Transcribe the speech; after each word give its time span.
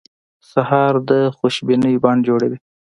سهار 0.51 0.93
د 1.09 1.11
خوشبینۍ 1.37 1.95
بڼ 2.03 2.15
جوړوي. 2.27 2.57